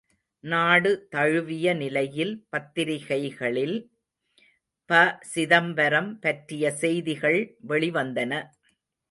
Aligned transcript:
நாடு 0.43 1.07
தழுவிய 1.09 1.73
நிலையில் 1.73 2.31
பத்திரிகைகளில் 2.49 3.75
ப.சிதம்பரம் 4.89 6.11
பற்றிய 6.19 6.71
செய்திகள் 6.81 7.39
வெளிவந்தன. 7.67 8.33